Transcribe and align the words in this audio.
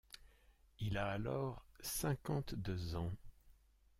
Il 0.79 0.97
a 0.97 1.09
alors 1.11 1.63
cinquante-deux 1.79 2.95
ans. 2.95 3.11